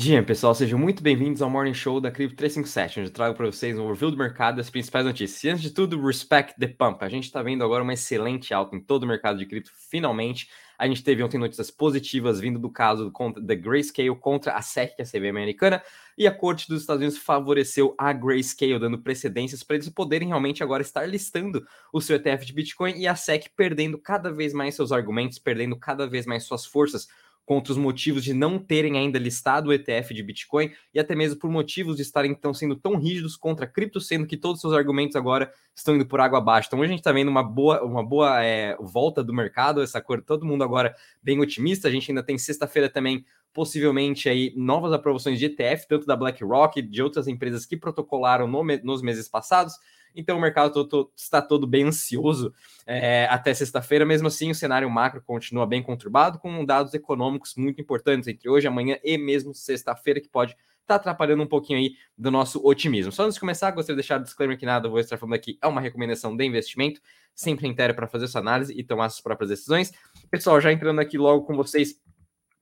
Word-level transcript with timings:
Dia, 0.00 0.22
pessoal, 0.22 0.54
sejam 0.54 0.78
muito 0.78 1.02
bem-vindos 1.02 1.42
ao 1.42 1.50
Morning 1.50 1.74
Show 1.74 2.00
da 2.00 2.08
Cripto 2.08 2.36
357, 2.36 3.00
onde 3.00 3.08
eu 3.08 3.12
trago 3.12 3.34
para 3.34 3.46
vocês 3.46 3.76
um 3.76 3.82
overview 3.82 4.12
do 4.12 4.16
mercado 4.16 4.58
e 4.58 4.60
as 4.60 4.70
principais 4.70 5.04
notícias. 5.04 5.42
E 5.42 5.48
antes 5.48 5.62
de 5.62 5.70
tudo, 5.72 6.00
respect 6.00 6.54
the 6.56 6.68
pump. 6.68 7.04
A 7.04 7.08
gente 7.08 7.24
está 7.24 7.42
vendo 7.42 7.64
agora 7.64 7.82
uma 7.82 7.94
excelente 7.94 8.54
alta 8.54 8.76
em 8.76 8.80
todo 8.80 9.02
o 9.02 9.06
mercado 9.08 9.40
de 9.40 9.44
cripto, 9.44 9.72
finalmente. 9.74 10.48
A 10.78 10.86
gente 10.86 11.02
teve 11.02 11.20
ontem 11.20 11.36
notícias 11.36 11.68
positivas 11.68 12.38
vindo 12.38 12.60
do 12.60 12.70
caso 12.70 13.12
da 13.42 13.56
Grayscale 13.56 14.14
contra 14.14 14.52
a 14.52 14.62
SEC, 14.62 14.94
que 14.94 15.02
é 15.02 15.04
a 15.04 15.08
CB 15.08 15.30
americana, 15.30 15.82
e 16.16 16.28
a 16.28 16.30
Corte 16.30 16.68
dos 16.68 16.82
Estados 16.82 17.02
Unidos 17.02 17.18
favoreceu 17.18 17.92
a 17.98 18.12
Grayscale, 18.12 18.78
dando 18.78 19.00
precedências 19.00 19.64
para 19.64 19.74
eles 19.74 19.88
poderem 19.88 20.28
realmente 20.28 20.62
agora 20.62 20.80
estar 20.80 21.06
listando 21.06 21.66
o 21.92 22.00
seu 22.00 22.14
ETF 22.14 22.46
de 22.46 22.52
Bitcoin 22.52 22.96
e 22.96 23.08
a 23.08 23.16
SEC 23.16 23.50
perdendo 23.56 23.98
cada 23.98 24.30
vez 24.30 24.52
mais 24.52 24.76
seus 24.76 24.92
argumentos, 24.92 25.40
perdendo 25.40 25.76
cada 25.76 26.06
vez 26.06 26.24
mais 26.24 26.44
suas 26.44 26.64
forças 26.64 27.08
contra 27.48 27.72
os 27.72 27.78
motivos 27.78 28.22
de 28.22 28.34
não 28.34 28.58
terem 28.58 28.98
ainda 28.98 29.18
listado 29.18 29.70
o 29.70 29.72
ETF 29.72 30.12
de 30.12 30.22
Bitcoin 30.22 30.70
e 30.92 31.00
até 31.00 31.14
mesmo 31.16 31.40
por 31.40 31.50
motivos 31.50 31.96
de 31.96 32.02
estarem 32.02 32.30
então 32.30 32.52
sendo 32.52 32.76
tão 32.76 32.98
rígidos 32.98 33.38
contra 33.38 33.64
a 33.64 33.66
cripto, 33.66 34.02
sendo 34.02 34.26
que 34.26 34.36
todos 34.36 34.56
os 34.56 34.60
seus 34.60 34.74
argumentos 34.74 35.16
agora 35.16 35.50
estão 35.74 35.96
indo 35.96 36.04
por 36.04 36.20
água 36.20 36.40
abaixo. 36.40 36.68
Então 36.68 36.78
hoje 36.78 36.88
a 36.88 36.90
gente 36.90 37.00
está 37.00 37.10
vendo 37.10 37.28
uma 37.28 37.42
boa, 37.42 37.82
uma 37.82 38.04
boa 38.04 38.44
é, 38.44 38.76
volta 38.78 39.24
do 39.24 39.32
mercado, 39.32 39.80
essa 39.80 39.98
cor, 39.98 40.20
todo 40.20 40.44
mundo 40.44 40.62
agora 40.62 40.94
bem 41.22 41.40
otimista. 41.40 41.88
A 41.88 41.90
gente 41.90 42.10
ainda 42.10 42.22
tem 42.22 42.36
sexta-feira 42.36 42.86
também 42.86 43.24
possivelmente 43.50 44.28
aí 44.28 44.52
novas 44.54 44.92
aprovações 44.92 45.38
de 45.38 45.46
ETF, 45.46 45.88
tanto 45.88 46.06
da 46.06 46.14
BlackRock, 46.14 46.82
de 46.82 47.02
outras 47.02 47.26
empresas 47.28 47.64
que 47.64 47.78
protocolaram 47.78 48.46
no, 48.46 48.62
nos 48.84 49.00
meses 49.00 49.26
passados. 49.26 49.72
Então 50.14 50.36
o 50.36 50.40
mercado 50.40 50.72
todo, 50.72 50.88
todo, 50.88 51.12
está 51.16 51.40
todo 51.40 51.66
bem 51.66 51.84
ansioso 51.84 52.52
é, 52.86 53.26
até 53.30 53.52
sexta-feira. 53.54 54.04
Mesmo 54.04 54.28
assim, 54.28 54.50
o 54.50 54.54
cenário 54.54 54.88
macro 54.90 55.22
continua 55.22 55.66
bem 55.66 55.82
conturbado, 55.82 56.38
com 56.38 56.64
dados 56.64 56.94
econômicos 56.94 57.54
muito 57.56 57.80
importantes 57.80 58.28
entre 58.28 58.48
hoje, 58.48 58.66
amanhã 58.66 58.98
e 59.02 59.16
mesmo 59.18 59.54
sexta-feira, 59.54 60.20
que 60.20 60.28
pode 60.28 60.52
estar 60.52 60.60
tá 60.86 60.94
atrapalhando 60.96 61.42
um 61.42 61.46
pouquinho 61.46 61.78
aí 61.78 61.92
do 62.16 62.30
nosso 62.30 62.64
otimismo. 62.66 63.12
Só 63.12 63.24
antes 63.24 63.34
de 63.34 63.40
começar, 63.40 63.70
gostaria 63.70 63.96
de 63.96 64.02
deixar 64.02 64.18
o 64.18 64.22
disclaimer 64.22 64.58
que 64.58 64.66
nada 64.66 64.88
vou 64.88 64.98
estar 64.98 65.18
falando 65.18 65.34
aqui 65.34 65.58
é 65.62 65.66
uma 65.66 65.80
recomendação 65.80 66.36
de 66.36 66.44
investimento, 66.44 67.00
sempre 67.34 67.68
inteira 67.68 67.92
para 67.92 68.06
fazer 68.06 68.26
sua 68.26 68.40
análise 68.40 68.72
e 68.76 68.82
tomar 68.82 69.08
suas 69.10 69.20
próprias 69.20 69.50
decisões. 69.50 69.92
Pessoal, 70.30 70.60
já 70.60 70.72
entrando 70.72 71.00
aqui 71.00 71.18
logo 71.18 71.44
com 71.44 71.54
vocês 71.54 72.00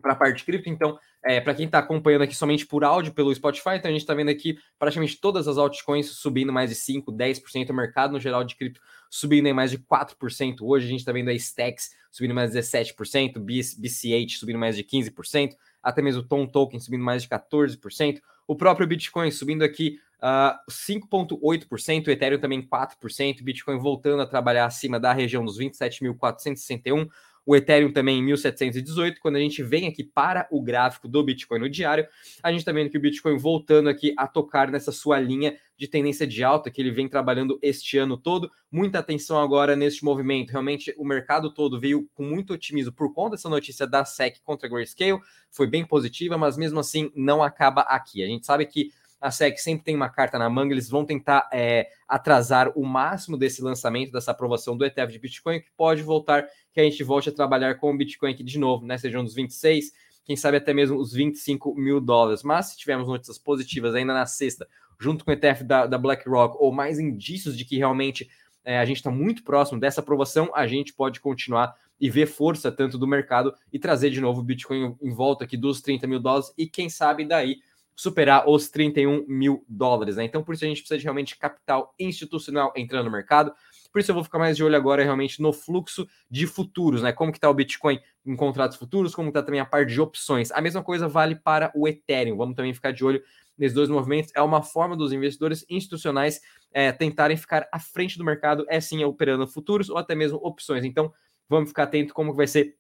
para 0.03 0.13
a 0.13 0.17
parte 0.17 0.45
cripto, 0.45 0.69
então 0.69 0.99
é, 1.27 1.41
para 1.41 1.55
quem 1.55 1.67
está 1.67 1.81
acompanhando 1.81 2.23
aqui 2.23 2.35
somente 2.35 2.65
por 2.65 2.85
áudio 2.85 3.13
pelo 3.13 3.35
Spotify, 3.35 3.71
então 3.77 3.89
a 3.89 3.93
gente 3.93 4.03
está 4.03 4.15
vendo 4.15 4.29
aqui 4.29 4.57
praticamente 4.79 5.21
todas 5.21 5.49
as 5.49 5.59
altcoins 5.59 6.07
subindo 6.07 6.53
mais 6.53 6.71
de 6.71 6.77
5%, 6.77 7.07
10%, 7.07 7.71
o 7.71 7.75
mercado 7.75 8.13
no 8.13 8.21
geral 8.21 8.45
de 8.45 8.55
cripto 8.55 8.81
subindo 9.11 9.47
em 9.47 9.53
mais 9.53 9.73
de 9.73 9.79
4%. 9.79 10.59
Hoje 10.63 10.87
a 10.87 10.89
gente 10.89 11.01
está 11.01 11.11
vendo 11.11 11.29
a 11.29 11.35
Stacks 11.35 11.91
subindo 12.13 12.33
mais 12.33 12.53
de 12.53 12.59
17%, 12.59 13.39
BCH 13.41 14.39
subindo 14.39 14.59
mais 14.59 14.77
de 14.77 14.85
15%, 14.85 15.57
até 15.83 16.01
mesmo 16.01 16.23
o 16.23 16.25
Tom 16.25 16.47
Token 16.47 16.79
subindo 16.79 17.03
mais 17.05 17.23
de 17.23 17.29
14%, 17.29 18.21
o 18.47 18.55
próprio 18.55 18.87
Bitcoin 18.87 19.31
subindo 19.33 19.65
aqui 19.65 19.99
uh, 20.23 20.57
5,8%, 20.71 22.07
o 22.07 22.11
Ethereum 22.11 22.39
também 22.39 22.63
4%, 22.63 23.43
Bitcoin 23.43 23.79
voltando 23.79 24.23
a 24.23 24.27
trabalhar 24.27 24.67
acima 24.67 25.01
da 25.01 25.13
região 25.13 25.45
dos 25.45 25.59
27.461%, 25.59 27.09
o 27.47 27.55
Ethereum 27.55 27.93
também 27.93 28.19
em 28.19 28.23
1718. 28.25 29.21
Quando 29.21 29.37
a 29.37 29.41
gente 29.41 29.63
vem 29.63 29.87
aqui 29.87 30.03
para 30.03 30.49
o 30.51 30.61
gráfico 30.61 31.07
do 31.07 31.23
Bitcoin 31.23 31.61
no 31.61 31.71
diário, 31.71 32.07
a 32.43 32.51
gente 32.51 32.61
está 32.61 32.73
vendo 32.73 32.91
que 32.91 32.99
o 32.99 33.01
Bitcoin 33.01 33.39
voltando 33.39 33.89
aqui 33.89 34.13
a 34.17 34.27
tocar 34.27 34.69
nessa 34.69 34.91
sua 34.91 35.21
linha 35.21 35.57
de 35.77 35.87
tendência 35.87 36.27
de 36.27 36.43
alta 36.43 36.71
que 36.71 36.81
ele 36.81 36.91
vem 36.91 37.09
trabalhando 37.09 37.59
este 37.63 37.99
ano 37.99 38.17
todo. 38.17 38.51
Muita 38.71 38.99
atenção 38.99 39.39
agora 39.39 39.77
neste 39.77 40.05
movimento. 40.05 40.51
Realmente 40.51 40.93
o 40.99 41.05
mercado 41.05 41.55
todo 41.55 41.79
veio 41.79 42.09
com 42.15 42.25
muito 42.25 42.53
otimismo 42.53 42.93
por 42.93 43.13
conta 43.13 43.37
dessa 43.37 43.49
notícia 43.49 43.87
da 43.87 44.05
SEC 44.05 44.41
contra 44.43 44.67
a 44.67 44.71
Grayscale. 44.71 45.21
Foi 45.51 45.67
bem 45.67 45.85
positiva, 45.85 46.37
mas 46.37 46.57
mesmo 46.57 46.81
assim 46.81 47.13
não 47.15 47.43
acaba 47.43 47.83
aqui. 47.83 48.25
A 48.25 48.27
gente 48.27 48.45
sabe 48.45 48.67
que 48.67 48.91
a 49.27 49.31
SEC 49.33 49.59
sempre 49.59 49.85
tem 49.85 49.97
uma 49.97 50.09
carta 50.09 50.39
na 50.39 50.49
manga, 50.49 50.73
eles 50.73 50.89
vão 50.89 51.05
tentar 51.05 51.49
é, 51.53 51.89
atrasar 52.07 52.71
o 52.77 52.87
máximo 52.87 53.37
desse 53.37 53.61
lançamento, 53.61 54.13
dessa 54.13 54.31
aprovação 54.31 54.77
do 54.77 54.85
ETF 54.85 55.13
de 55.13 55.19
Bitcoin, 55.19 55.61
que 55.61 55.71
pode 55.77 56.01
voltar, 56.01 56.47
que 56.73 56.79
a 56.79 56.85
gente 56.85 57.03
volte 57.03 57.29
a 57.29 57.33
trabalhar 57.33 57.75
com 57.75 57.93
o 57.93 57.97
Bitcoin 57.97 58.31
aqui 58.31 58.45
de 58.45 58.57
novo, 58.57 58.87
né? 58.87 58.97
Sejam 58.97 59.25
uns 59.25 59.35
26, 59.35 59.93
quem 60.25 60.37
sabe 60.37 60.59
até 60.59 60.73
mesmo 60.73 60.97
os 60.97 61.13
25 61.13 61.75
mil 61.75 62.01
dólares. 62.01 62.45
Mas 62.45 62.67
se 62.67 62.79
tivermos 62.79 63.09
notícias 63.09 63.37
positivas 63.37 63.97
ainda 63.97 64.15
na 64.15 64.27
sexta, 64.27 64.69
junto 64.97 65.25
com 65.25 65.33
o 65.33 65.35
ETF 65.35 65.65
da, 65.65 65.87
da 65.87 65.99
BlackRock, 65.99 66.57
ou 66.61 66.71
mais 66.71 67.01
indícios 67.01 67.59
de 67.59 67.65
que 67.65 67.77
realmente 67.77 68.31
é, 68.65 68.79
a 68.79 68.85
gente 68.85 68.99
está 68.99 69.11
muito 69.11 69.43
próximo 69.43 69.81
dessa 69.81 70.01
aprovação, 70.01 70.53
a 70.55 70.69
gente 70.69 70.95
pode 70.95 71.19
continuar 71.19 71.75
e 72.01 72.09
ver 72.09 72.27
força 72.27 72.71
tanto 72.71 72.97
do 72.97 73.09
mercado 73.09 73.53
e 73.73 73.79
trazer 73.79 74.11
de 74.11 74.21
novo 74.21 74.41
o 74.41 74.45
Bitcoin 74.45 74.97
em 75.03 75.13
volta 75.13 75.43
aqui 75.43 75.57
dos 75.57 75.81
30 75.81 76.07
mil 76.07 76.21
dólares 76.21 76.53
e 76.57 76.69
quem 76.69 76.89
sabe 76.89 77.25
daí 77.25 77.57
superar 77.97 78.47
os 78.47 78.69
31 78.69 79.25
mil 79.27 79.65
dólares, 79.67 80.17
né? 80.17 80.25
Então, 80.25 80.45
por 80.45 80.55
isso 80.55 80.65
a 80.65 80.69
gente 80.69 80.81
precisa 80.81 80.99
de 80.99 81.05
realmente 81.05 81.39
capital 81.39 81.95
institucional 81.99 82.71
entrando 82.77 83.07
no 83.07 83.11
mercado. 83.11 83.53
Por 83.91 84.01
isso 84.01 84.11
eu 84.11 84.15
vou 84.15 84.23
ficar 84.23 84.39
mais 84.39 84.55
de 84.55 84.63
olho 84.63 84.77
agora 84.77 85.03
realmente 85.03 85.41
no 85.41 85.51
fluxo 85.51 86.07
de 86.31 86.47
futuros, 86.47 87.03
né? 87.03 87.13
Como 87.13 87.33
que 87.33 87.41
tá 87.41 87.49
o 87.49 87.55
Bitcoin 87.55 87.99
em 88.27 88.37
contratos 88.37 88.77
futuros, 88.77 89.15
como 89.15 89.29
está 89.29 89.43
também 89.43 89.61
a 89.61 89.65
parte 89.65 89.95
de 89.95 90.01
opções. 90.01 90.53
A 90.53 90.61
mesma 90.61 90.83
coisa 90.83 91.09
vale 91.09 91.35
para 91.35 91.73
o 91.75 91.89
Ethereum. 91.89 92.37
Vamos 92.37 92.55
também 92.55 92.75
ficar 92.75 92.93
de 92.93 93.03
olho 93.03 93.23
nesses 93.57 93.75
dois 93.75 93.89
movimentos. 93.89 94.31
É 94.37 94.43
uma 94.43 94.63
forma 94.63 94.95
dos 94.95 95.13
investidores 95.13 95.65
institucionais 95.71 96.43
é, 96.73 96.93
tentarem 96.93 97.39
ficar 97.39 97.67
à 97.73 97.79
frente 97.79 98.19
do 98.19 98.25
mercado, 98.25 98.67
é 98.69 98.79
sim 98.79 99.03
operando 99.05 99.47
futuros 99.47 99.89
ou 99.89 99.97
até 99.97 100.15
mesmo 100.15 100.39
opções. 100.43 100.85
Então, 100.85 101.11
vamos 101.49 101.71
ficar 101.71 101.85
atento 101.85 102.13
como 102.13 102.35
vai 102.35 102.47
ser 102.47 102.77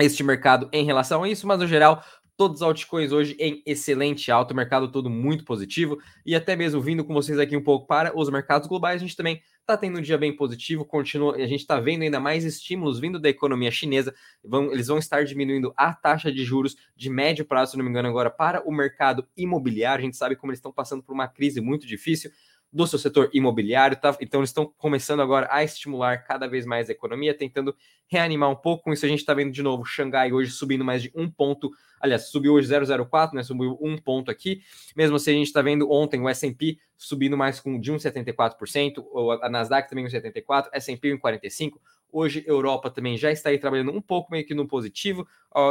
este 0.00 0.22
mercado 0.22 0.68
em 0.72 0.84
relação 0.84 1.22
a 1.22 1.28
isso, 1.28 1.46
mas 1.46 1.58
no 1.58 1.66
geral, 1.66 2.04
Todos 2.38 2.58
os 2.58 2.62
altcoins 2.62 3.10
hoje 3.10 3.34
em 3.36 3.60
excelente 3.66 4.30
alta, 4.30 4.54
mercado 4.54 4.86
todo 4.92 5.10
muito 5.10 5.44
positivo. 5.44 5.98
E 6.24 6.36
até 6.36 6.54
mesmo 6.54 6.80
vindo 6.80 7.04
com 7.04 7.12
vocês 7.12 7.36
aqui 7.36 7.56
um 7.56 7.62
pouco 7.64 7.88
para 7.88 8.16
os 8.16 8.30
mercados 8.30 8.68
globais, 8.68 9.02
a 9.02 9.04
gente 9.04 9.16
também 9.16 9.42
está 9.58 9.76
tendo 9.76 9.98
um 9.98 10.00
dia 10.00 10.16
bem 10.16 10.34
positivo, 10.34 10.84
continua, 10.84 11.34
a 11.34 11.46
gente 11.48 11.62
está 11.62 11.80
vendo 11.80 12.02
ainda 12.02 12.20
mais 12.20 12.44
estímulos 12.44 13.00
vindo 13.00 13.18
da 13.18 13.28
economia 13.28 13.72
chinesa, 13.72 14.14
vão, 14.42 14.72
eles 14.72 14.86
vão 14.86 14.98
estar 14.98 15.24
diminuindo 15.24 15.74
a 15.76 15.92
taxa 15.92 16.30
de 16.30 16.44
juros 16.44 16.76
de 16.94 17.10
médio 17.10 17.44
prazo, 17.44 17.72
se 17.72 17.76
não 17.76 17.84
me 17.84 17.90
engano, 17.90 18.08
agora 18.08 18.30
para 18.30 18.62
o 18.64 18.72
mercado 18.72 19.26
imobiliário. 19.36 20.02
A 20.02 20.06
gente 20.06 20.16
sabe 20.16 20.36
como 20.36 20.52
eles 20.52 20.58
estão 20.58 20.72
passando 20.72 21.02
por 21.02 21.12
uma 21.12 21.26
crise 21.26 21.60
muito 21.60 21.88
difícil 21.88 22.30
do 22.72 22.86
seu 22.86 22.98
setor 22.98 23.30
imobiliário, 23.32 23.96
tá? 23.96 24.16
Então 24.20 24.40
eles 24.40 24.50
estão 24.50 24.66
começando 24.76 25.20
agora 25.20 25.48
a 25.50 25.64
estimular 25.64 26.18
cada 26.18 26.46
vez 26.46 26.66
mais 26.66 26.88
a 26.88 26.92
economia, 26.92 27.32
tentando 27.34 27.74
reanimar 28.06 28.50
um 28.50 28.56
pouco. 28.56 28.84
Com 28.84 28.92
isso 28.92 29.06
a 29.06 29.08
gente 29.08 29.20
está 29.20 29.32
vendo 29.32 29.50
de 29.50 29.62
novo 29.62 29.84
Xangai 29.84 30.32
hoje 30.32 30.50
subindo 30.50 30.84
mais 30.84 31.02
de 31.02 31.10
um 31.14 31.30
ponto, 31.30 31.70
aliás, 32.00 32.28
subiu 32.30 32.52
hoje 32.52 32.68
0,04, 32.68 33.32
né? 33.32 33.42
Subiu 33.42 33.78
um 33.80 33.96
ponto 33.96 34.30
aqui. 34.30 34.60
Mesmo 34.94 35.16
assim 35.16 35.30
a 35.30 35.34
gente 35.34 35.46
está 35.46 35.62
vendo 35.62 35.90
ontem 35.90 36.20
o 36.20 36.28
S&P 36.28 36.78
subindo 36.96 37.38
mais 37.38 37.60
com 37.60 37.78
de 37.78 37.92
1,74%, 37.92 39.40
a 39.40 39.48
Nasdaq 39.48 39.88
também 39.88 40.04
1,74%, 40.04 40.68
S&P 40.72 41.16
1,45%, 41.16 41.72
Hoje, 42.10 42.42
Europa 42.46 42.90
também 42.90 43.18
já 43.18 43.30
está 43.30 43.50
aí 43.50 43.58
trabalhando 43.58 43.92
um 43.92 44.00
pouco 44.00 44.32
meio 44.32 44.46
que 44.46 44.54
no 44.54 44.66
positivo, 44.66 45.26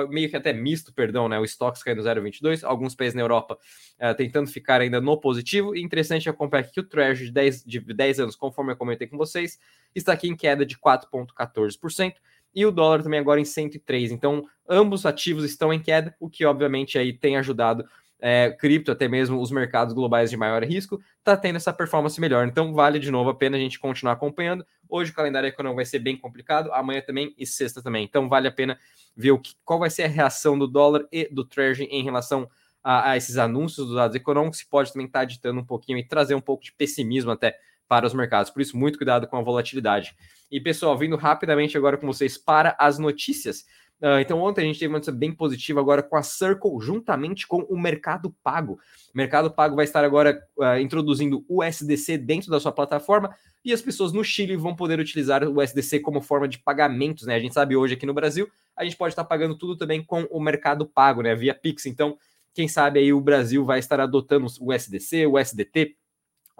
meio 0.10 0.30
que 0.30 0.36
até 0.36 0.54
misto, 0.54 0.94
perdão, 0.94 1.28
né? 1.28 1.40
O 1.40 1.44
Stocks 1.44 1.82
caindo 1.82 2.02
0,22, 2.04 2.64
alguns 2.64 2.94
países 2.94 3.16
na 3.16 3.22
Europa 3.22 3.58
uh, 4.00 4.16
tentando 4.16 4.48
ficar 4.48 4.82
ainda 4.82 5.02
no 5.02 5.18
positivo. 5.20 5.76
E 5.76 5.82
interessante 5.82 6.30
acompanhar 6.30 6.62
aqui 6.62 6.74
que 6.74 6.80
o 6.80 6.84
Treasury 6.84 7.26
de 7.26 7.32
10, 7.32 7.64
de 7.64 7.80
10 7.80 8.20
anos, 8.20 8.36
conforme 8.36 8.72
eu 8.72 8.78
comentei 8.78 9.08
com 9.08 9.18
vocês, 9.18 9.58
está 9.96 10.14
aqui 10.14 10.28
em 10.28 10.36
queda 10.36 10.66
de 10.66 10.78
4,14%. 10.78 12.14
E 12.54 12.66
o 12.66 12.72
dólar 12.72 13.04
também 13.04 13.20
agora 13.20 13.40
em 13.40 13.46
103. 13.46 14.12
Então, 14.12 14.44
ambos 14.68 15.06
ativos 15.06 15.44
estão 15.44 15.72
em 15.74 15.80
queda, 15.80 16.16
o 16.20 16.30
que 16.30 16.46
obviamente 16.46 16.98
aí 16.98 17.14
tem 17.14 17.38
ajudado 17.38 17.86
é, 18.20 18.52
cripto, 18.52 18.92
até 18.92 19.08
mesmo 19.08 19.40
os 19.40 19.52
mercados 19.52 19.94
globais 19.94 20.30
de 20.30 20.38
maior 20.38 20.64
risco, 20.64 21.00
está 21.20 21.38
tendo 21.38 21.58
essa 21.58 21.72
performance 21.72 22.20
melhor. 22.20 22.48
Então, 22.48 22.74
vale 22.74 23.00
de 23.00 23.12
novo 23.12 23.30
a 23.30 23.36
pena 23.36 23.58
a 23.58 23.60
gente 23.60 23.80
continuar 23.80 24.14
acompanhando. 24.14 24.66
Hoje 24.90 25.12
o 25.12 25.14
calendário 25.14 25.48
econômico 25.48 25.78
vai 25.78 25.86
ser 25.86 26.00
bem 26.00 26.18
complicado, 26.18 26.72
amanhã 26.74 27.02
também 27.02 27.34
e 27.38 27.46
sexta 27.46 27.82
também. 27.82 28.04
Então, 28.04 28.28
vale 28.28 28.48
a 28.48 28.52
pena 28.52 28.78
ver 29.16 29.32
o 29.32 29.40
que, 29.40 29.54
qual 29.64 29.80
vai 29.80 29.90
ser 29.90 30.04
a 30.04 30.08
reação 30.08 30.58
do 30.58 30.68
dólar 30.68 31.06
e 31.12 31.28
do 31.32 31.44
Treasury 31.46 31.88
em 31.92 32.04
relação 32.04 32.50
a, 32.84 33.12
a 33.12 33.18
esses 33.18 33.38
anúncios 33.38 33.88
dos 33.88 33.96
dados 33.96 34.16
econômicos, 34.16 34.62
que 34.62 34.70
pode 34.70 34.92
também 34.92 35.08
estar 35.08 35.20
tá 35.20 35.26
ditando 35.26 35.60
um 35.60 35.66
pouquinho 35.66 35.98
e 35.98 36.04
trazer 36.08 36.36
um 36.36 36.42
pouco 36.42 36.64
de 36.64 36.72
pessimismo 36.72 37.32
até 37.32 37.58
para 37.88 38.06
os 38.06 38.14
mercados. 38.14 38.52
Por 38.52 38.62
isso, 38.62 38.78
muito 38.78 38.98
cuidado 38.98 39.28
com 39.28 39.38
a 39.38 39.42
volatilidade. 39.42 40.16
E, 40.52 40.60
pessoal, 40.60 40.98
vindo 40.98 41.16
rapidamente 41.16 41.78
agora 41.78 41.98
com 41.98 42.08
vocês 42.08 42.38
para 42.38 42.76
as 42.80 42.98
notícias. 42.98 43.66
Uh, 44.00 44.20
então, 44.20 44.40
ontem 44.40 44.62
a 44.62 44.66
gente 44.66 44.78
teve 44.78 44.90
uma 44.90 44.98
notícia 44.98 45.14
bem 45.14 45.32
positiva 45.32 45.80
agora 45.80 46.04
com 46.04 46.16
a 46.16 46.22
Circle, 46.22 46.80
juntamente 46.80 47.48
com 47.48 47.62
o 47.64 47.78
Mercado 47.78 48.30
Pago. 48.44 48.74
O 49.14 49.18
Mercado 49.18 49.50
Pago 49.50 49.76
vai 49.76 49.86
estar 49.86 50.04
agora 50.04 50.40
uh, 50.56 50.78
introduzindo 50.80 51.44
o 51.48 51.64
USDC 51.64 52.18
dentro 52.20 52.52
da 52.52 52.60
sua 52.60 52.72
plataforma 52.72 53.36
e 53.66 53.74
as 53.74 53.82
pessoas 53.82 54.14
no 54.14 54.24
Chile 54.24 54.56
vão 54.56 54.76
poder 54.76 55.00
utilizar 55.00 55.44
o 55.44 55.60
USDC 55.60 56.00
como 56.02 56.22
forma 56.22 56.48
de 56.48 56.60
pagamentos, 56.60 57.26
né? 57.26 57.36
A 57.36 57.40
gente 57.40 57.56
sabe 57.56 57.76
hoje 57.76 57.96
aqui 57.96 58.06
no 58.06 58.14
Brasil, 58.14 58.48
a 58.76 58.84
gente 58.84 58.96
pode 58.96 59.14
estar 59.14 59.24
pagando 59.24 59.58
tudo 59.58 59.76
também 59.76 60.04
com 60.04 60.22
o 60.30 60.40
Mercado 60.40 60.86
Pago, 60.86 61.24
né? 61.24 61.34
Via 61.36 61.56
Pix. 61.56 61.88
Então, 61.88 62.18
quem 62.54 62.68
sabe 62.68 63.00
aí 63.00 63.12
o 63.12 63.20
Brasil 63.20 63.66
vai 63.66 63.80
estar 63.80 64.00
adotando 64.00 64.46
o 64.62 64.72
USDC, 64.72 65.26
o 65.26 65.40
USDT, 65.40 65.96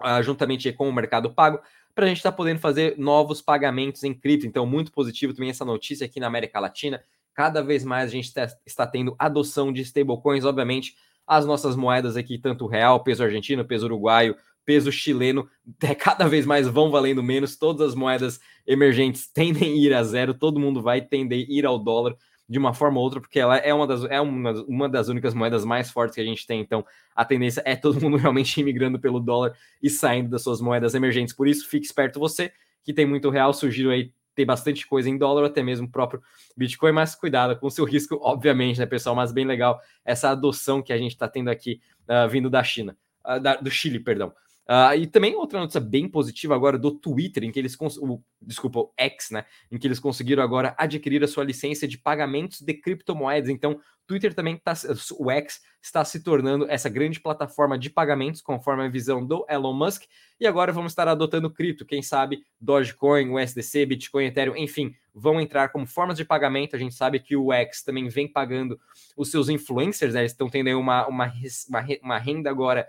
uh, 0.00 0.22
juntamente 0.24 0.72
com 0.72 0.88
o 0.88 0.92
Mercado 0.92 1.32
Pago, 1.32 1.60
para 1.94 2.04
a 2.04 2.08
gente 2.08 2.18
estar 2.18 2.32
podendo 2.32 2.58
fazer 2.58 2.98
novos 2.98 3.40
pagamentos 3.40 4.02
em 4.02 4.12
cripto. 4.12 4.46
Então, 4.46 4.66
muito 4.66 4.90
positivo 4.90 5.32
também 5.32 5.50
essa 5.50 5.64
notícia 5.64 6.04
aqui 6.04 6.18
na 6.18 6.26
América 6.26 6.58
Latina 6.58 7.00
cada 7.38 7.62
vez 7.62 7.84
mais 7.84 8.10
a 8.10 8.12
gente 8.12 8.32
está 8.66 8.84
tendo 8.84 9.14
adoção 9.16 9.72
de 9.72 9.80
stablecoins, 9.82 10.44
obviamente. 10.44 10.96
as 11.24 11.46
nossas 11.46 11.76
moedas 11.76 12.16
aqui, 12.16 12.36
tanto 12.36 12.66
real, 12.66 13.04
peso 13.04 13.22
argentino, 13.22 13.64
peso 13.64 13.86
uruguaio, 13.86 14.34
peso 14.64 14.90
chileno, 14.90 15.48
é, 15.80 15.94
cada 15.94 16.26
vez 16.26 16.44
mais 16.44 16.66
vão 16.66 16.90
valendo 16.90 17.22
menos, 17.22 17.56
todas 17.56 17.90
as 17.90 17.94
moedas 17.94 18.40
emergentes 18.66 19.30
tendem 19.32 19.72
a 19.72 19.76
ir 19.76 19.94
a 19.94 20.02
zero, 20.02 20.34
todo 20.34 20.58
mundo 20.58 20.82
vai 20.82 21.00
tender 21.00 21.46
a 21.48 21.52
ir 21.52 21.64
ao 21.64 21.78
dólar 21.78 22.16
de 22.48 22.58
uma 22.58 22.74
forma 22.74 22.98
ou 22.98 23.04
outra, 23.04 23.20
porque 23.20 23.38
ela 23.38 23.56
é 23.56 23.72
uma 23.72 23.86
das, 23.86 24.02
é 24.06 24.20
uma, 24.20 24.52
uma 24.66 24.88
das 24.88 25.06
únicas 25.06 25.32
moedas 25.32 25.64
mais 25.64 25.92
fortes 25.92 26.16
que 26.16 26.20
a 26.20 26.24
gente 26.24 26.44
tem, 26.44 26.60
então 26.60 26.84
a 27.14 27.24
tendência 27.24 27.62
é 27.64 27.76
todo 27.76 28.00
mundo 28.00 28.16
realmente 28.18 28.60
imigrando 28.60 28.98
pelo 28.98 29.20
dólar 29.20 29.54
e 29.80 29.88
saindo 29.88 30.28
das 30.28 30.42
suas 30.42 30.60
moedas 30.60 30.92
emergentes, 30.92 31.32
por 31.32 31.46
isso 31.46 31.68
fique 31.68 31.86
esperto 31.86 32.18
você, 32.18 32.50
que 32.82 32.92
tem 32.92 33.06
muito 33.06 33.30
real, 33.30 33.52
sugiro 33.52 33.90
aí 33.90 34.12
ter 34.38 34.44
bastante 34.44 34.86
coisa 34.86 35.10
em 35.10 35.18
dólar, 35.18 35.46
até 35.46 35.64
mesmo 35.64 35.88
o 35.88 35.90
próprio 35.90 36.22
Bitcoin, 36.56 36.92
mas 36.92 37.16
cuidado 37.16 37.58
com 37.58 37.66
o 37.66 37.70
seu 37.72 37.82
risco, 37.84 38.20
obviamente, 38.22 38.78
né, 38.78 38.86
pessoal? 38.86 39.16
Mas 39.16 39.32
bem 39.32 39.44
legal 39.44 39.80
essa 40.04 40.30
adoção 40.30 40.80
que 40.80 40.92
a 40.92 40.96
gente 40.96 41.10
está 41.10 41.26
tendo 41.26 41.48
aqui 41.50 41.80
uh, 42.08 42.28
vindo 42.28 42.48
da 42.48 42.62
China, 42.62 42.96
uh, 43.26 43.40
da, 43.40 43.56
do 43.56 43.68
Chile, 43.68 43.98
perdão. 43.98 44.32
Uh, 44.68 44.94
e 44.98 45.06
também 45.06 45.34
outra 45.34 45.58
notícia 45.58 45.80
bem 45.80 46.06
positiva 46.06 46.54
agora 46.54 46.78
do 46.78 46.90
Twitter, 46.90 47.42
em 47.42 47.50
que 47.50 47.58
eles 47.58 47.74
o, 47.80 48.22
desculpa, 48.42 48.80
o 48.80 48.92
X, 48.98 49.30
né? 49.30 49.46
Em 49.72 49.78
que 49.78 49.86
eles 49.86 49.98
conseguiram 49.98 50.42
agora 50.42 50.74
adquirir 50.76 51.24
a 51.24 51.28
sua 51.28 51.42
licença 51.42 51.88
de 51.88 51.96
pagamentos 51.96 52.60
de 52.60 52.74
criptomoedas. 52.74 53.48
Então, 53.48 53.80
Twitter 54.06 54.34
também 54.34 54.56
está, 54.56 54.74
o 55.18 55.30
X 55.30 55.60
está 55.82 56.04
se 56.04 56.22
tornando 56.22 56.66
essa 56.68 56.88
grande 56.90 57.18
plataforma 57.18 57.78
de 57.78 57.88
pagamentos, 57.88 58.42
conforme 58.42 58.84
a 58.84 58.88
visão 58.88 59.24
do 59.24 59.46
Elon 59.48 59.72
Musk. 59.72 60.04
E 60.38 60.46
agora 60.46 60.70
vamos 60.70 60.92
estar 60.92 61.08
adotando 61.08 61.50
cripto, 61.50 61.86
quem 61.86 62.02
sabe 62.02 62.42
Dogecoin, 62.60 63.30
USDC, 63.30 63.86
Bitcoin, 63.86 64.26
Ethereum, 64.26 64.56
enfim, 64.56 64.94
vão 65.14 65.40
entrar 65.40 65.70
como 65.70 65.86
formas 65.86 66.16
de 66.16 66.26
pagamento. 66.26 66.76
A 66.76 66.78
gente 66.78 66.94
sabe 66.94 67.20
que 67.20 67.36
o 67.36 67.52
X 67.52 67.82
também 67.82 68.08
vem 68.08 68.26
pagando 68.26 68.78
os 69.16 69.30
seus 69.30 69.48
influencers, 69.48 70.12
né? 70.12 70.20
eles 70.20 70.32
estão 70.32 70.48
tendo 70.48 70.66
aí 70.66 70.74
uma, 70.74 71.06
uma, 71.06 71.32
uma, 71.68 71.86
uma 72.02 72.18
renda 72.18 72.50
agora 72.50 72.86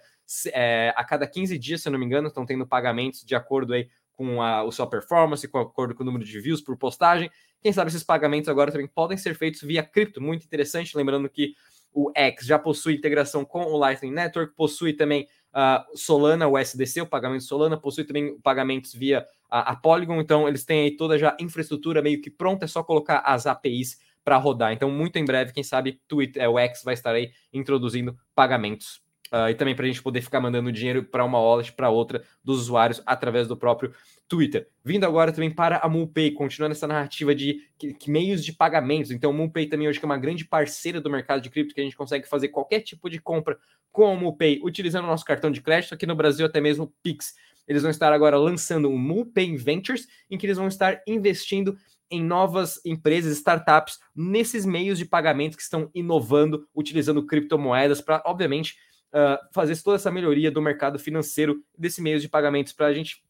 é, 0.53 0.93
a 0.95 1.03
cada 1.03 1.25
15 1.27 1.57
dias, 1.57 1.81
se 1.81 1.87
eu 1.87 1.91
não 1.91 1.99
me 1.99 2.05
engano, 2.05 2.27
estão 2.27 2.45
tendo 2.45 2.65
pagamentos 2.67 3.23
de 3.23 3.35
acordo 3.35 3.73
aí 3.73 3.89
com 4.13 4.41
a, 4.41 4.61
a 4.61 4.71
sua 4.71 4.87
performance, 4.87 5.47
com 5.47 5.59
acordo 5.59 5.95
com 5.95 6.03
o 6.03 6.05
número 6.05 6.25
de 6.25 6.39
views 6.39 6.61
por 6.61 6.77
postagem. 6.77 7.31
Quem 7.61 7.71
sabe 7.71 7.89
esses 7.89 8.03
pagamentos 8.03 8.49
agora 8.49 8.71
também 8.71 8.87
podem 8.87 9.17
ser 9.17 9.33
feitos 9.35 9.61
via 9.61 9.81
cripto, 9.81 10.21
muito 10.21 10.45
interessante. 10.45 10.95
Lembrando 10.95 11.29
que 11.29 11.55
o 11.91 12.11
X 12.15 12.45
já 12.45 12.59
possui 12.59 12.95
integração 12.95 13.43
com 13.43 13.61
o 13.63 13.77
Lightning 13.77 14.11
Network, 14.11 14.53
possui 14.55 14.93
também 14.93 15.27
uh, 15.53 15.97
Solana, 15.97 16.47
o 16.47 16.57
SDC, 16.57 17.01
o 17.01 17.07
pagamento 17.07 17.43
Solana, 17.43 17.77
possui 17.77 18.03
também 18.03 18.37
pagamentos 18.41 18.93
via 18.93 19.25
a, 19.49 19.71
a 19.71 19.75
Polygon, 19.75 20.19
então 20.19 20.47
eles 20.47 20.65
têm 20.65 20.81
aí 20.81 20.95
toda 20.95 21.17
já 21.17 21.35
infraestrutura 21.39 22.01
meio 22.01 22.21
que 22.21 22.29
pronta, 22.29 22.65
é 22.65 22.67
só 22.67 22.83
colocar 22.83 23.19
as 23.19 23.47
APIs 23.47 23.97
para 24.23 24.37
rodar. 24.37 24.73
Então, 24.73 24.91
muito 24.91 25.17
em 25.17 25.25
breve, 25.25 25.53
quem 25.53 25.63
sabe, 25.63 25.99
Twitter, 26.07 26.43
é, 26.43 26.47
o 26.47 26.59
X 26.59 26.83
vai 26.83 26.93
estar 26.93 27.15
aí 27.15 27.31
introduzindo 27.51 28.15
pagamentos 28.35 29.01
Uh, 29.31 29.49
e 29.49 29.53
também 29.53 29.75
para 29.75 29.85
a 29.85 29.87
gente 29.87 30.01
poder 30.01 30.21
ficar 30.21 30.41
mandando 30.41 30.71
dinheiro 30.71 31.03
para 31.03 31.23
uma 31.23 31.39
wallet 31.39 31.71
para 31.73 31.89
outra 31.89 32.23
dos 32.43 32.61
usuários 32.61 32.99
através 33.05 33.47
do 33.47 33.55
próprio 33.55 33.93
Twitter. 34.27 34.67
Vindo 34.83 35.05
agora 35.05 35.31
também 35.31 35.51
para 35.51 35.77
a 35.77 35.87
MulPay, 35.87 36.31
continuando 36.31 36.71
essa 36.71 36.87
narrativa 36.87 37.35
de 37.35 37.61
que, 37.77 37.93
que 37.93 38.09
meios 38.09 38.43
de 38.43 38.51
pagamentos. 38.53 39.11
Então, 39.11 39.29
a 39.29 39.33
MulPay 39.33 39.67
também 39.67 39.87
hoje 39.87 39.99
é 40.01 40.05
uma 40.05 40.17
grande 40.17 40.45
parceira 40.45 40.99
do 40.99 41.11
mercado 41.11 41.41
de 41.41 41.49
cripto, 41.49 41.75
que 41.75 41.81
a 41.81 41.83
gente 41.83 41.95
consegue 41.95 42.27
fazer 42.27 42.47
qualquer 42.47 42.81
tipo 42.81 43.07
de 43.07 43.19
compra 43.19 43.57
com 43.91 44.11
a 44.11 44.15
MulPay 44.15 44.61
utilizando 44.63 45.03
o 45.03 45.07
nosso 45.07 45.25
cartão 45.25 45.51
de 45.51 45.61
crédito, 45.61 45.93
aqui 45.93 46.07
no 46.07 46.15
Brasil 46.15 46.45
até 46.45 46.59
mesmo 46.59 46.91
Pix. 47.03 47.35
Eles 47.67 47.83
vão 47.83 47.91
estar 47.91 48.11
agora 48.11 48.35
lançando 48.35 48.89
um 48.89 48.97
MulPay 48.97 49.55
Ventures, 49.55 50.07
em 50.27 50.39
que 50.39 50.45
eles 50.47 50.57
vão 50.57 50.67
estar 50.67 51.01
investindo 51.05 51.77
em 52.09 52.23
novas 52.23 52.83
empresas, 52.83 53.37
startups, 53.37 53.99
nesses 54.15 54.65
meios 54.65 54.97
de 54.97 55.05
pagamento 55.05 55.55
que 55.55 55.61
estão 55.61 55.89
inovando, 55.93 56.67
utilizando 56.73 57.23
criptomoedas 57.25 58.01
para, 58.01 58.23
obviamente, 58.25 58.75
uh, 59.13 59.37
fazer 59.53 59.81
toda 59.81 59.95
essa 59.95 60.11
melhoria 60.11 60.51
do 60.51 60.61
mercado 60.61 60.99
financeiro 60.99 61.63
desse 61.77 62.01
meio 62.01 62.19
de 62.19 62.27
pagamentos 62.27 62.73
para 62.73 62.87
a 62.87 62.93
gente 62.93 63.23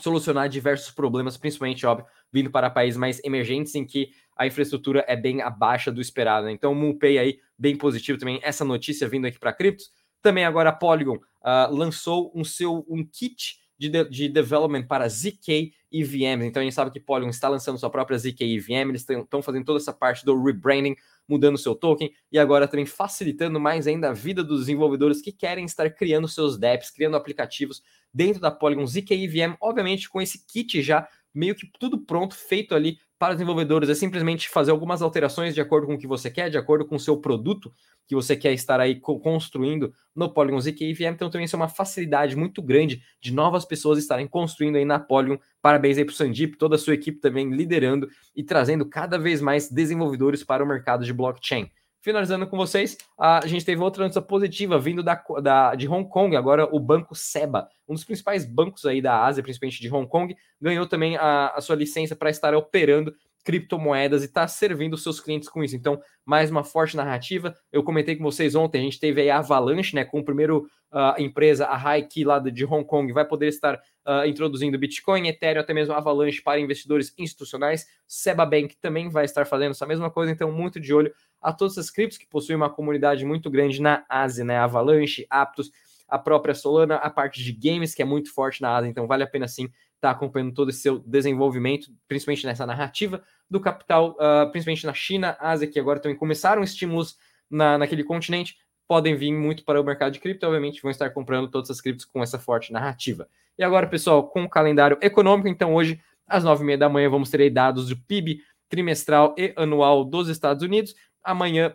solucionar 0.00 0.48
diversos 0.48 0.90
problemas, 0.90 1.36
principalmente, 1.36 1.86
óbvio, 1.86 2.06
vindo 2.32 2.50
para 2.50 2.68
países 2.68 2.96
mais 2.96 3.20
emergentes 3.22 3.74
em 3.74 3.84
que 3.84 4.10
a 4.36 4.46
infraestrutura 4.46 5.04
é 5.06 5.14
bem 5.14 5.40
abaixo 5.40 5.92
do 5.92 6.00
esperado. 6.00 6.46
Né? 6.46 6.52
Então, 6.52 6.72
o 6.72 6.74
MoonPay 6.74 7.18
aí, 7.18 7.38
bem 7.56 7.76
positivo 7.76 8.18
também, 8.18 8.40
essa 8.42 8.64
notícia 8.64 9.08
vindo 9.08 9.26
aqui 9.26 9.38
para 9.38 9.52
criptos. 9.52 9.90
Também 10.20 10.44
agora 10.44 10.70
a 10.70 10.72
Polygon 10.72 11.16
uh, 11.16 11.72
lançou 11.72 12.32
um 12.34 12.44
seu 12.44 12.84
um 12.88 13.04
kit 13.04 13.60
de, 13.78 13.88
de, 13.88 14.04
de 14.08 14.28
development 14.28 14.86
para 14.86 15.08
ZK 15.08 15.72
e. 15.90 16.02
Então 16.24 16.60
a 16.60 16.64
gente 16.64 16.74
sabe 16.74 16.90
que 16.90 16.98
Polygon 16.98 17.30
está 17.30 17.48
lançando 17.48 17.78
sua 17.78 17.90
própria 17.90 18.18
ZK 18.18 18.42
e 18.42 18.58
VM, 18.58 18.90
eles 18.90 19.06
estão 19.08 19.40
fazendo 19.40 19.64
toda 19.64 19.78
essa 19.78 19.92
parte 19.92 20.24
do 20.24 20.42
rebranding, 20.42 20.96
mudando 21.28 21.56
seu 21.56 21.74
token 21.74 22.12
e 22.30 22.38
agora 22.38 22.66
também 22.66 22.84
facilitando 22.84 23.60
mais 23.60 23.86
ainda 23.86 24.10
a 24.10 24.12
vida 24.12 24.42
dos 24.42 24.60
desenvolvedores 24.60 25.22
que 25.22 25.32
querem 25.32 25.64
estar 25.64 25.88
criando 25.90 26.26
seus 26.26 26.58
dApps, 26.58 26.90
criando 26.90 27.16
aplicativos 27.16 27.82
dentro 28.12 28.40
da 28.40 28.50
Polygon 28.50 28.86
ZK 28.86 29.12
e 29.12 29.28
VM, 29.28 29.56
obviamente 29.60 30.08
com 30.08 30.20
esse 30.20 30.44
kit 30.46 30.82
já 30.82 31.08
meio 31.34 31.54
que 31.54 31.66
tudo 31.78 31.98
pronto, 31.98 32.34
feito 32.34 32.74
ali 32.74 32.98
para 33.18 33.32
os 33.32 33.36
desenvolvedores. 33.36 33.88
É 33.88 33.94
simplesmente 33.94 34.48
fazer 34.48 34.70
algumas 34.70 35.02
alterações 35.02 35.54
de 35.54 35.60
acordo 35.60 35.86
com 35.86 35.94
o 35.94 35.98
que 35.98 36.06
você 36.06 36.30
quer, 36.30 36.50
de 36.50 36.58
acordo 36.58 36.84
com 36.84 36.96
o 36.96 37.00
seu 37.00 37.16
produto 37.16 37.72
que 38.06 38.14
você 38.14 38.36
quer 38.36 38.52
estar 38.52 38.80
aí 38.80 39.00
construindo 39.00 39.94
no 40.14 40.32
Polygon 40.32 40.60
ZK 40.60 40.92
VM. 40.92 41.14
Então 41.14 41.30
também 41.30 41.46
isso 41.46 41.56
é 41.56 41.58
uma 41.58 41.68
facilidade 41.68 42.36
muito 42.36 42.62
grande 42.62 43.02
de 43.20 43.32
novas 43.32 43.64
pessoas 43.64 43.98
estarem 43.98 44.26
construindo 44.26 44.76
aí 44.76 44.84
na 44.84 44.98
Polygon. 44.98 45.38
Parabéns 45.62 45.96
aí 45.96 46.04
para 46.04 46.12
o 46.12 46.14
Sandip, 46.14 46.56
toda 46.56 46.76
a 46.76 46.78
sua 46.78 46.94
equipe 46.94 47.18
também 47.18 47.50
liderando 47.50 48.08
e 48.36 48.42
trazendo 48.42 48.86
cada 48.86 49.18
vez 49.18 49.40
mais 49.40 49.70
desenvolvedores 49.70 50.44
para 50.44 50.62
o 50.62 50.66
mercado 50.66 51.04
de 51.04 51.12
blockchain. 51.12 51.70
Finalizando 52.04 52.46
com 52.46 52.58
vocês, 52.58 52.98
a 53.18 53.46
gente 53.46 53.64
teve 53.64 53.80
outra 53.80 54.02
notícia 54.02 54.20
positiva 54.20 54.78
vindo 54.78 55.02
da, 55.02 55.24
da, 55.42 55.74
de 55.74 55.88
Hong 55.88 56.06
Kong, 56.06 56.36
agora 56.36 56.68
o 56.70 56.78
Banco 56.78 57.14
SEBA, 57.14 57.66
um 57.88 57.94
dos 57.94 58.04
principais 58.04 58.44
bancos 58.44 58.84
aí 58.84 59.00
da 59.00 59.24
Ásia, 59.24 59.42
principalmente 59.42 59.80
de 59.80 59.90
Hong 59.90 60.06
Kong, 60.06 60.36
ganhou 60.60 60.86
também 60.86 61.16
a, 61.16 61.54
a 61.54 61.62
sua 61.62 61.74
licença 61.74 62.14
para 62.14 62.28
estar 62.28 62.54
operando 62.54 63.14
criptomoedas 63.44 64.22
e 64.22 64.24
está 64.24 64.48
servindo 64.48 64.94
os 64.94 65.02
seus 65.02 65.20
clientes 65.20 65.48
com 65.48 65.62
isso. 65.62 65.76
Então, 65.76 66.00
mais 66.24 66.50
uma 66.50 66.64
forte 66.64 66.96
narrativa. 66.96 67.54
Eu 67.70 67.84
comentei 67.84 68.16
com 68.16 68.24
vocês 68.24 68.54
ontem, 68.54 68.78
a 68.78 68.82
gente 68.82 68.98
teve 68.98 69.20
aí 69.20 69.30
a 69.30 69.38
Avalanche, 69.38 69.94
né, 69.94 70.04
com 70.04 70.20
o 70.20 70.24
primeiro 70.24 70.66
uh, 70.90 71.20
empresa, 71.20 71.66
a 71.66 71.76
Haiki 71.76 72.24
lá 72.24 72.38
de 72.38 72.64
Hong 72.64 72.84
Kong, 72.84 73.12
vai 73.12 73.26
poder 73.26 73.48
estar 73.48 73.74
uh, 73.74 74.26
introduzindo 74.26 74.78
Bitcoin, 74.78 75.28
Ethereum, 75.28 75.60
até 75.60 75.74
mesmo 75.74 75.92
Avalanche 75.92 76.40
para 76.40 76.58
investidores 76.58 77.12
institucionais. 77.18 77.86
Seba 78.06 78.46
Bank 78.46 78.76
também 78.80 79.10
vai 79.10 79.26
estar 79.26 79.44
fazendo 79.46 79.72
essa 79.72 79.86
mesma 79.86 80.10
coisa, 80.10 80.32
então 80.32 80.50
muito 80.50 80.80
de 80.80 80.94
olho 80.94 81.12
a 81.42 81.52
todas 81.52 81.74
essas 81.74 81.90
criptos 81.90 82.16
que 82.16 82.26
possuem 82.26 82.56
uma 82.56 82.70
comunidade 82.70 83.24
muito 83.26 83.50
grande 83.50 83.82
na 83.82 84.04
Ásia, 84.08 84.44
né? 84.44 84.56
Avalanche, 84.56 85.26
Aptos, 85.28 85.70
a 86.08 86.18
própria 86.18 86.54
Solana, 86.54 86.96
a 86.96 87.10
parte 87.10 87.42
de 87.42 87.52
games 87.52 87.94
que 87.94 88.00
é 88.00 88.04
muito 88.04 88.32
forte 88.32 88.62
na 88.62 88.74
Ásia, 88.74 88.88
então 88.88 89.06
vale 89.06 89.22
a 89.22 89.26
pena 89.26 89.46
sim 89.46 89.68
estar 90.04 90.10
tá 90.10 90.16
acompanhando 90.16 90.52
todo 90.52 90.68
esse 90.70 90.80
seu 90.80 90.98
desenvolvimento, 90.98 91.90
principalmente 92.06 92.46
nessa 92.46 92.66
narrativa 92.66 93.22
do 93.50 93.58
capital, 93.58 94.10
uh, 94.12 94.50
principalmente 94.50 94.86
na 94.86 94.94
China, 94.94 95.36
Ásia, 95.40 95.66
que 95.66 95.80
agora 95.80 95.98
também 95.98 96.16
começaram 96.16 96.62
estímulos 96.62 97.16
na, 97.50 97.78
naquele 97.78 98.04
continente, 98.04 98.56
podem 98.86 99.16
vir 99.16 99.32
muito 99.32 99.64
para 99.64 99.80
o 99.80 99.84
mercado 99.84 100.12
de 100.12 100.20
cripto, 100.20 100.46
obviamente 100.46 100.82
vão 100.82 100.90
estar 100.90 101.10
comprando 101.10 101.48
todas 101.50 101.70
as 101.70 101.80
criptos 101.80 102.04
com 102.04 102.22
essa 102.22 102.38
forte 102.38 102.72
narrativa. 102.72 103.28
E 103.58 103.64
agora, 103.64 103.86
pessoal, 103.86 104.28
com 104.28 104.44
o 104.44 104.48
calendário 104.48 104.98
econômico, 105.00 105.48
então 105.48 105.74
hoje, 105.74 106.00
às 106.26 106.44
nove 106.44 106.62
e 106.62 106.66
meia 106.66 106.78
da 106.78 106.88
manhã, 106.88 107.08
vamos 107.08 107.30
ter 107.30 107.48
dados 107.50 107.88
do 107.88 107.96
PIB 107.96 108.40
trimestral 108.68 109.34
e 109.38 109.54
anual 109.56 110.04
dos 110.04 110.28
Estados 110.28 110.62
Unidos. 110.62 110.94
Amanhã 111.22 111.74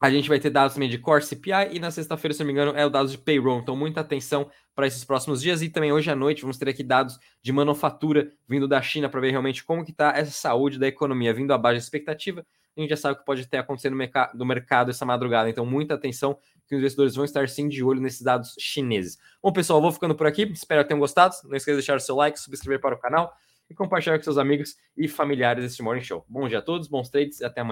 a 0.00 0.10
gente 0.10 0.28
vai 0.28 0.38
ter 0.38 0.50
dados 0.50 0.74
também 0.74 0.88
de 0.88 0.98
Core 0.98 1.24
CPI 1.24 1.72
e 1.72 1.80
na 1.80 1.90
sexta-feira, 1.90 2.32
se 2.32 2.40
não 2.40 2.46
me 2.46 2.52
engano, 2.52 2.72
é 2.76 2.86
o 2.86 2.90
dados 2.90 3.10
de 3.10 3.18
payroll. 3.18 3.58
Então, 3.58 3.74
muita 3.74 4.00
atenção 4.00 4.48
para 4.74 4.86
esses 4.86 5.04
próximos 5.04 5.40
dias. 5.40 5.60
E 5.60 5.68
também 5.68 5.92
hoje 5.92 6.08
à 6.08 6.14
noite 6.14 6.42
vamos 6.42 6.56
ter 6.56 6.68
aqui 6.68 6.84
dados 6.84 7.18
de 7.42 7.52
manufatura 7.52 8.30
vindo 8.48 8.68
da 8.68 8.80
China 8.80 9.08
para 9.08 9.20
ver 9.20 9.30
realmente 9.30 9.64
como 9.64 9.84
que 9.84 9.90
está 9.90 10.12
essa 10.16 10.30
saúde 10.30 10.78
da 10.78 10.86
economia, 10.86 11.34
vindo 11.34 11.52
abaixo 11.52 11.80
da 11.80 11.82
expectativa. 11.82 12.46
A 12.76 12.80
gente 12.80 12.90
já 12.90 12.96
sabe 12.96 13.16
o 13.16 13.18
que 13.18 13.24
pode 13.24 13.44
ter 13.44 13.56
acontecido 13.56 13.96
no, 14.34 14.46
mercado 14.46 14.90
essa 14.90 15.04
madrugada. 15.04 15.50
Então, 15.50 15.66
muita 15.66 15.94
atenção 15.94 16.38
que 16.68 16.76
os 16.76 16.78
investidores 16.78 17.16
vão 17.16 17.24
estar 17.24 17.48
sim 17.48 17.68
de 17.68 17.82
olho 17.82 18.00
nesses 18.00 18.22
dados 18.22 18.54
chineses. 18.56 19.18
Bom, 19.42 19.52
pessoal, 19.52 19.82
vou 19.82 19.90
ficando 19.90 20.14
por 20.14 20.28
aqui. 20.28 20.42
Espero 20.52 20.82
que 20.82 20.88
tenham 20.88 21.00
gostado. 21.00 21.34
Não 21.42 21.56
esqueça 21.56 21.72
de 21.72 21.78
deixar 21.78 21.96
o 21.96 22.00
seu 22.00 22.14
like, 22.14 22.38
subscrever 22.38 22.80
para 22.80 22.94
o 22.94 22.98
canal 23.00 23.32
e 23.68 23.74
compartilhar 23.74 24.16
com 24.16 24.22
seus 24.22 24.38
amigos 24.38 24.76
e 24.96 25.08
familiares 25.08 25.64
esse 25.64 25.82
Morning 25.82 26.02
Show. 26.02 26.24
Bom 26.28 26.46
dia 26.48 26.58
a 26.58 26.62
todos, 26.62 26.86
bons 26.86 27.10
trades 27.10 27.40
e 27.40 27.44
até 27.44 27.62
amanhã. 27.62 27.66